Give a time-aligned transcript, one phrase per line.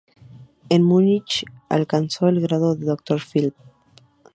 [0.69, 3.19] En Múnich alcanzó el grado de Dr.
[3.23, 3.53] Phil.